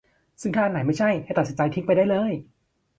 [0.41, 2.31] ซึ่งถ้าอันไหนไม่ใช่ให้ตัดสินใจทิ้งไปได้เลย